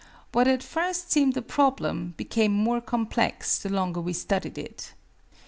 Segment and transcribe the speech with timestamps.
[0.31, 4.95] What at first seemed a problem became more complex the longer we studied it.